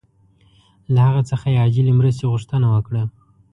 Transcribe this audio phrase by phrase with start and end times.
[0.93, 3.03] له هغه څخه یې عاجلې مرستې غوښتنه وکړه.